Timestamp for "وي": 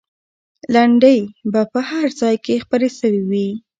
3.29-3.49